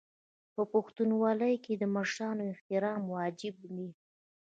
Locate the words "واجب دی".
3.15-3.89